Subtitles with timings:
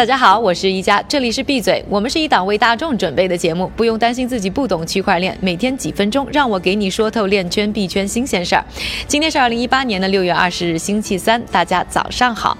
[0.00, 1.84] 大家好，我是一加，这里是闭嘴。
[1.86, 8.64] 我们是一档为大众准备的节目，不用担心自己不懂区块链，每天几分钟，让我给你说透链圈币圈新鲜事儿。
[9.06, 12.56] 今天是二零一八年的六月二十日，星期三，大家早上好。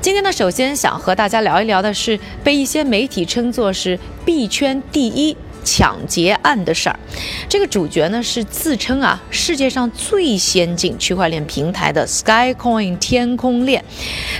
[0.00, 5.36] 今天呢，首先想和大家聊一聊的是被一些媒体称作是币圈第一。
[5.68, 6.98] 抢劫案的事儿，
[7.46, 13.84] 这个主角呢是自称啊世界上最先进区块链平台的 Skycoin 天空链，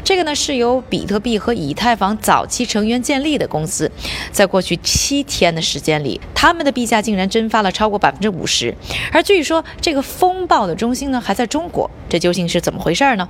[0.03, 3.93] 这个呢是由比特币和以太坊早期成员建立的公司，
[4.33, 8.75] 在过去七天的时间里，他们的币价竟然蒸发了超过百分之五十，
[9.13, 13.29] 而据说这个风暴的中心呢还在中国，这究竟是怎么回事呢？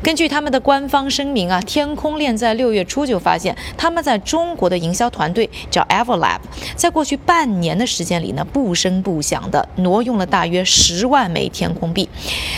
[0.00, 6.38] 根据他们的官方声明啊，天空链在六月初就发现他们在中国的营销团队叫 Everlab，
[6.76, 7.31] 在过去半。
[7.32, 12.06] 半年的时间里呢，不声不响的挪用了大约十万枚天空币。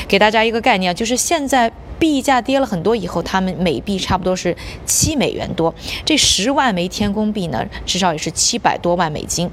[0.09, 5.73] 给大家一个概念，就是现在币价跌了很多以后，他们每币差不多是七美元多。
[6.05, 9.49] 这十万枚天空币呢，至少也是七百多万美金，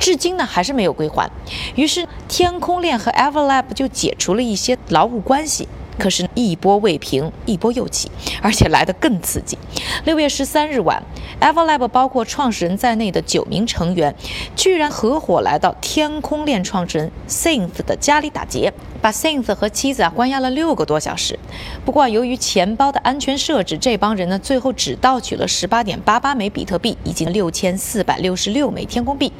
[0.00, 1.30] 至今呢还是没有归还。
[1.76, 5.68] 于是天空链和 Everlab 就解除了一些劳务关系。
[5.98, 8.10] 可是，一波未平，一波又起，
[8.42, 9.56] 而且来得更刺激。
[10.04, 11.02] 六月十三日晚
[11.40, 14.14] ，Evelab 包括创始人在内的九名成员，
[14.54, 18.72] 居然合伙来到天空链创始人 Synth 的家里打劫。
[19.02, 21.38] 把 Synth 和妻子啊关押了六个多小时。
[21.84, 29.32] 不过，由于钱包的安全设置，这帮人呢最后只盗取了十八点八八枚比特币以及六千四百六十六枚天空币。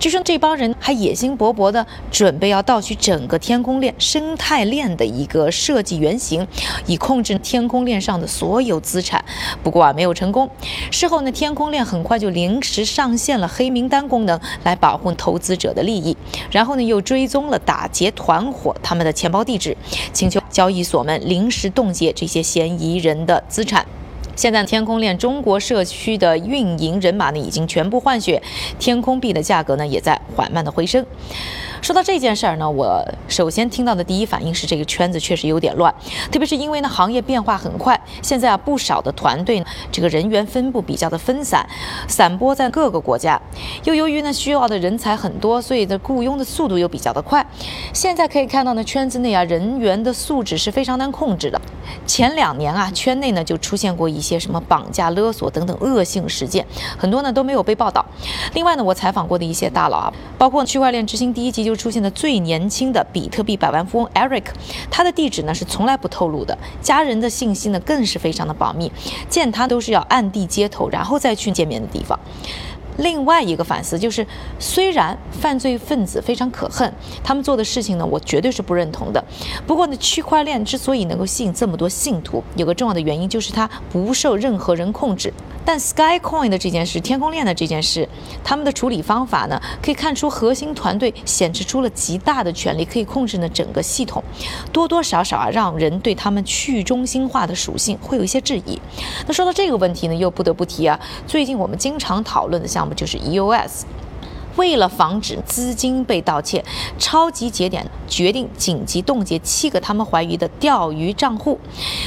[0.00, 6.44] 据说这帮人还野心勃勃的准备要盗取整个天空链生态链的一个设计原型，
[6.86, 9.24] 以控制天空链上的所有资产。
[9.62, 10.50] 不过啊，没有成功。
[10.90, 16.16] 事后呢，天空链很快就临时上线了黑名单功能，来保护投资者的利益。
[16.50, 18.96] 然后呢，又追踪了打劫团伙他。
[18.96, 19.76] 们的钱包地址，
[20.14, 23.84] 请求交易所们临时冻结这些嫌疑人的资产。
[24.34, 28.42] 现在天空链中国社区的运营人马呢，已经全部换血，
[28.78, 31.04] 天空币的价格呢，也在缓慢的回升。
[31.82, 35.94] 说到这件事儿呢，我首先听到的第一反应是这个圈子确实有点乱，
[36.32, 41.66] 特别是因为呢行业变化很快，现在啊不少的团队这个人员分布比较的分散，
[42.08, 43.40] 散播在各个国家，
[43.84, 47.46] 又由于呢需要的人才很多，所以的雇佣的速度又比较的快。
[47.92, 51.60] 现在可以看到呢圈子内啊人员的素质是非常难控制的。
[52.06, 56.66] 前两年啊圈内呢就出现过一些什么绑架勒索等等恶性事件，
[56.96, 58.04] 很多呢都没有被报道。
[58.54, 61.76] 另外呢我采访过的一些大佬啊，包括区块链之星第一集就。
[61.76, 64.44] 出现的最年轻的比特币百万富翁 Eric，
[64.90, 68.90] 他的地址呢是从来不透露的，家人的信息呢更是非常的保密，
[69.28, 72.18] 见他都是要暗地接头，然后再去见面的地方。
[72.96, 74.26] 另外一个反思就是，
[74.58, 76.90] 虽然犯罪分子非常可恨，
[77.22, 79.22] 他们做的事情呢，我绝对是不认同的。
[79.66, 85.30] 不过呢，区块链之所以能够吸引这么多信徒，有个重要的原因就是它不受任何人控制。
[85.66, 88.08] 但 Skycoin 的这件事，天空链的这件事，
[88.44, 94.22] 他们的处理方法呢，可以看出核心团队显示出了极大的权力，可以控制呢整个系统，
[94.72, 98.80] 多多少少啊，让人对他们去中心化的属性会有一些质疑。
[99.26, 103.82] 那说到这个问题呢，又不得不提啊，最近我们经常讨论的项目就是 EOS。
[104.56, 106.64] 为了防止资金被盗窃，
[106.98, 111.58] 超级节点决定紧急冻结七个他们怀疑的钓鱼账户。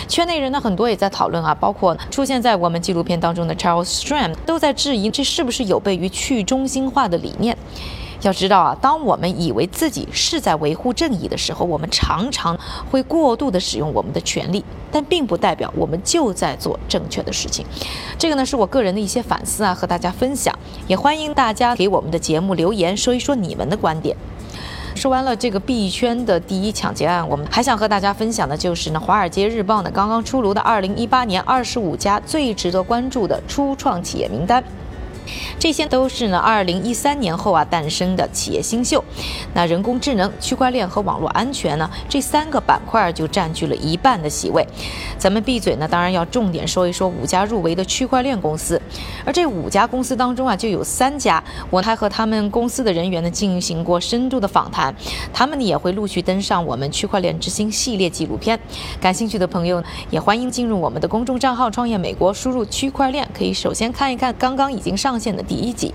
[0.08, 7.58] 圈内人呢很多也在讨论啊，包括出现在我们纪录片当中的 Charles Stram 都在质疑这是不是有悖于去中心化的理念。
[8.22, 12.57] 要知道啊，当我们以为自己是在维护正义的时候，我们常常
[12.91, 17.66] 会过度的使用我们的权利，但并不代表我们就在做正确的事情。
[18.18, 20.53] 这个呢，是我个人的一些反思啊，和大家分享。
[20.88, 24.18] 也欢迎大家给我们的节目留言，说一说你们的观点。
[24.96, 34.62] 说完了这个币圈的第一抢劫案，我们还想和大家分享的就是呢，《华尔街日报》呢刚刚出炉的2018年25家最值得关注的初创企业名单。
[35.59, 39.03] 这些都是呢，二零一三年后啊诞生的企业新秀。
[39.53, 44.66] 那人工智能、区块链和网络安全呢，这三个板块就占据了一半的席位。
[45.18, 48.81] 咱们闭嘴呢，当然要重点说一说五家入围的区块链公司。
[49.25, 54.94] 而这五家公司当中啊，就有三家，我还和他们公司的人员呢进行过深度的访谈，
[55.33, 58.57] 他们呢也会陆续登上我们区块链之星系列纪录片。
[59.01, 65.44] 感兴趣的朋友也欢迎进入我们的公众账号“创业美国”，输入区块链，可以首先看一看刚刚已经上线的。
[65.50, 65.92] 第一集，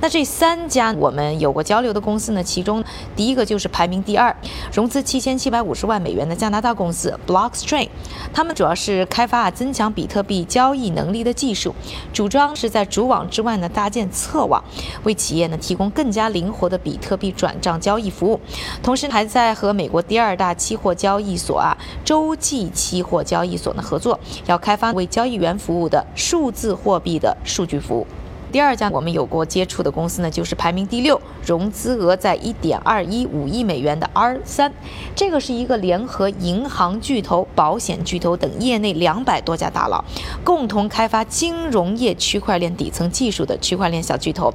[0.00, 2.82] 那这三家我们有过交流的公司呢，其中
[3.14, 4.34] 第一个就是排名第二，
[4.72, 7.88] 融资七千七百五十万美元的加拿大公司 Blockstream，
[8.32, 11.72] 他们主要是开发啊增强比特币交易能力的技术，
[12.12, 14.64] 主张是在主网之外呢搭建侧网，
[15.04, 18.40] 为企业呢提供更加灵活的比特币转账交易服务，
[18.82, 28.04] 同时还在和美国第二大期货交易所啊洲际期货交易所呢合作，要开发为交易员服务的数字货币的数据服务。
[28.52, 34.70] 第二家我们有过接触的公司呢，就是排名第六，融资额在一点二一五亿美元的 R 三，
[35.16, 40.04] 这个是一个联合银行巨头、保险巨头等业内两百多家大佬，
[40.44, 44.52] 共同开发金融业区块链底层技术的区块链小巨头。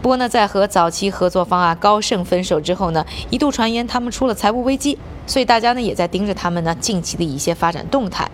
[0.00, 4.96] 不过呢，在和早期合作方啊高盛分手之后呢，一度传言他们出了财务危机，
[5.26, 8.30] 所以大家呢也在盯着他们呢近期的一些发展动态。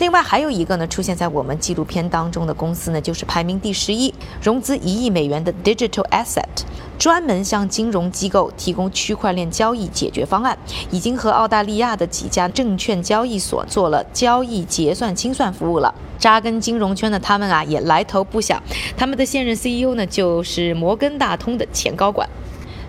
[0.00, 4.12] 另外还有一个呢，出现在我们纪录片当中的公司呢，就是排名第十一，
[4.42, 6.64] 融资一亿美元的 Digital Asset，
[6.98, 10.56] 专门向金融机构提供区块链交易解决方案，
[10.90, 15.94] 已经和澳大利亚的几家证券交易所做了交易结算清算服务了。
[16.18, 18.58] 扎根金融圈的他们啊，也来头不小，
[18.96, 22.26] 他们的现任 CEO 呢，就是摩根大通的前高管。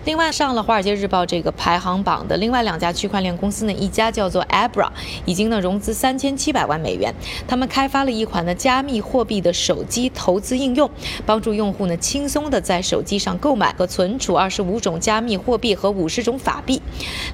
[0.04, 4.88] 另外上了《华尔街日报》这个排行榜的另外两家区块链公司呢，一家叫做 Abra，
[5.24, 7.14] 已经呢融资三千七百万美元。
[7.46, 10.90] 他们开发了一款呢加密货币的手机投资应用，
[11.24, 16.82] 帮助用户呢轻松的在手机上购买和存储二十五种加密货币和五十种法币。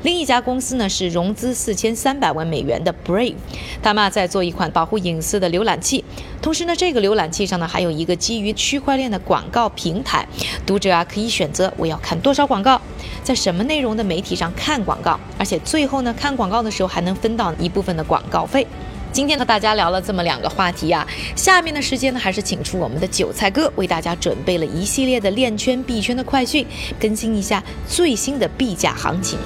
[0.03, 3.37] 另一家公司呢是融资四千三百万美元的 Brave，
[3.83, 6.05] 他们啊在做一款保护隐私的浏览器。
[6.41, 10.27] 同时呢，这个浏览器上呢还有一个基于区块链的广告平台，
[10.65, 12.81] 读者啊可以选择我要看多少广告，
[13.23, 18.67] 在什么内容的媒体上看广告，而且最后呢看广告的时候还能分到一部分的广告费。
[19.11, 26.65] 今天和大家聊了这么两个话题啊，下面的时间呢还是请出我们的韭菜哥为大家准备了一系列的链圈币圈的快讯，
[27.01, 29.39] 更新一下最新的币价行情。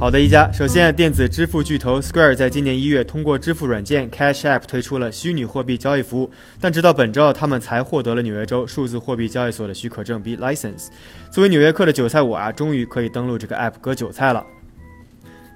[0.00, 0.50] 好的，一家。
[0.50, 10.86] 首先，电子支付巨头 Square 在今年一月通过支付软件 Cash App 推出了虚拟货币交易服务，但直到本周，他们才获得了纽约州数字货币交易所的许可证 B License。
[11.30, 14.42] 作为纽约客的韭菜我啊，终于可以登录这个 App 割韭菜了。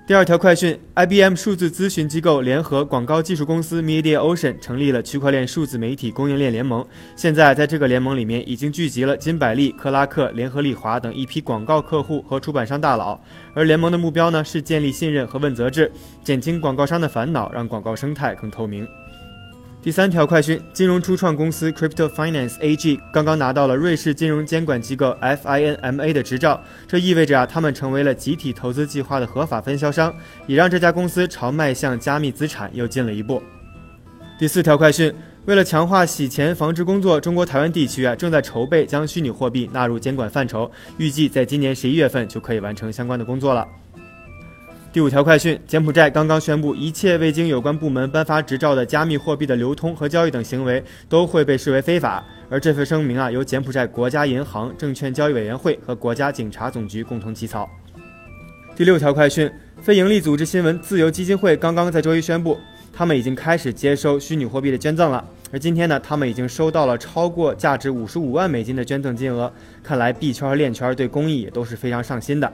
[0.06, 6.86] 第二条快讯：IBM 数字咨询机构联合广告技术公司 Media Ocean 成立了区块链数字媒体供应链联盟。
[7.16, 13.18] 现在，在这个联盟里面，已经聚集了金百利、克拉克、联合利华等一批广告客户和出版商大佬。
[13.54, 15.90] 而联盟的目标呢，是建立信任和问责制，
[16.22, 18.86] 减轻广告商的烦恼，让广告生态更透明。
[19.84, 26.58] 第三条快讯：金融初创公司 Crypto Finance AG 刚刚拿到了瑞士金融监管机构 FINMA 的执照，
[26.88, 30.10] 这意味着啊，他们成为了集体投资计划的合法分销商，
[30.46, 33.42] 也让这家公司朝迈向加密资产又进了一步。
[34.38, 35.14] 第四条快讯：
[35.44, 43.68] 为了强化洗钱防治工作，中国台湾地区啊正在筹备将虚拟货币纳入监管范畴，预计在今年十一月份就可以完成相关的工作了。
[44.94, 52.24] 第五条快讯：柬埔寨刚刚宣布，一切未经有关部门颁发执照的加密货币的流通和交易等行为都会被视为非法。
[52.48, 57.68] 而这份声明啊，由柬埔寨国家银行证券交易委员会和国家警察总局共同起草。
[58.76, 59.50] 第六条快讯：
[59.82, 62.56] 非营利组织新闻自由基金会刚刚在周一宣布，
[62.92, 65.24] 他们已经开始接收虚拟货币的捐赠了。
[65.50, 69.52] 而今天呢，他们已经收到了超过价值五十五万美金的捐赠金额。
[69.82, 72.52] 看来币圈和链圈对公益也都是非常上心的。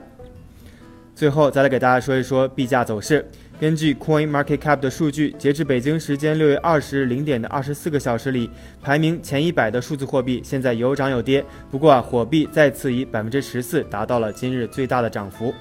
[1.15, 3.29] 最后再来给大家说一说币价走势。
[3.59, 8.49] 根据 Coin Market Cap 的数据，截至北京时间六月二十日零点的二十四个小时里，
[8.81, 11.45] 排名前一百的数字货币现在有涨有跌。
[11.69, 15.53] 不过啊，火币再次以百分之十四达到了今日最大的涨幅。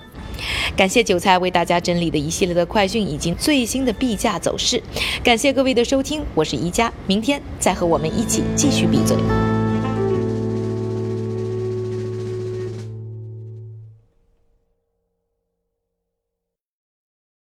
[0.74, 4.82] 感谢韭菜为大家整理的一系列的快讯以及最新的币价走势。
[5.22, 9.14] 感谢各位的收听，我是宜家，明天再和我们一起继续闭嘴。